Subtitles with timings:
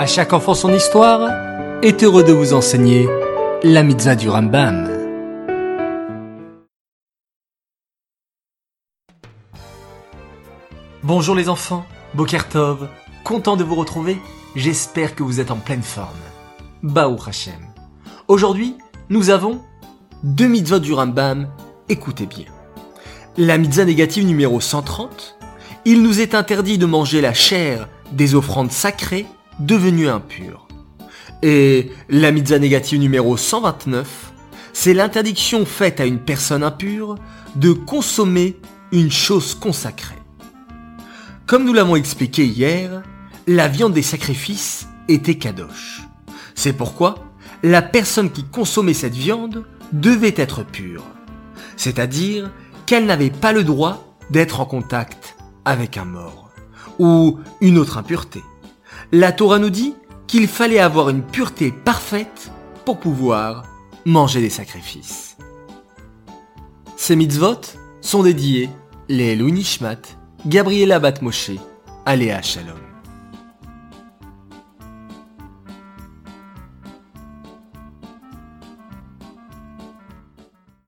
[0.00, 1.30] À chaque enfant son histoire
[1.82, 3.06] est heureux de vous enseigner
[3.62, 4.88] la mitzvah du Rambam.
[11.02, 11.84] Bonjour les enfants,
[12.14, 12.88] Bokertov,
[13.24, 14.16] content de vous retrouver,
[14.56, 16.16] j'espère que vous êtes en pleine forme.
[16.82, 17.60] Baou Hashem.
[18.26, 18.76] Aujourd'hui,
[19.10, 19.60] nous avons
[20.22, 21.46] deux mitzvahs du Rambam,
[21.90, 22.46] écoutez bien.
[23.36, 25.36] La mitzvah négative numéro 130,
[25.84, 29.26] il nous est interdit de manger la chair des offrandes sacrées
[29.60, 30.66] devenues impures.
[31.42, 34.32] Et la mitzvah négative numéro 129,
[34.72, 37.16] c'est l'interdiction faite à une personne impure
[37.56, 38.58] de consommer
[38.92, 40.16] une chose consacrée.
[41.46, 43.02] Comme nous l'avons expliqué hier,
[43.46, 46.02] la viande des sacrifices était kadosh.
[46.54, 47.16] C'est pourquoi
[47.62, 51.04] la personne qui consommait cette viande devait être pure.
[51.76, 52.50] C'est-à-dire
[52.86, 56.50] qu'elle n'avait pas le droit d'être en contact avec un mort
[56.98, 58.42] ou une autre impureté.
[59.12, 59.94] La Torah nous dit
[60.28, 62.52] qu'il fallait avoir une pureté parfaite
[62.84, 63.64] pour pouvoir
[64.04, 65.36] manger des sacrifices.
[66.96, 67.60] Ces mitzvot
[68.00, 68.70] sont dédiés
[69.08, 69.96] les Nishmat,
[70.46, 71.50] Gabriela Batmoshe,
[72.06, 72.89] Aléa Shalom.